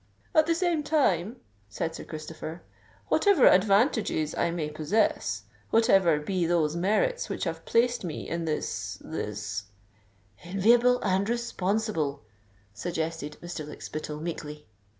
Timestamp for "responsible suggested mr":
11.29-13.63